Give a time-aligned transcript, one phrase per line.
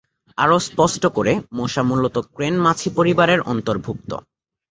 [0.37, 4.11] আরও স্পষ্ট করে, মশা মূলত ক্রেন মাছি পরিবারের অন্তর্ভুক্ত।